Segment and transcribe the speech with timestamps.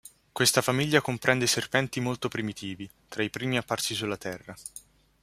[0.31, 4.55] Questa famiglia comprende serpenti molto primitivi, tra i primi apparsi sulla Terra.